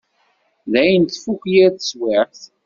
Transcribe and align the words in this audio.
Dayen 0.71 1.03
tfukk 1.05 1.41
yir 1.53 1.71
teswiεt. 1.73 2.39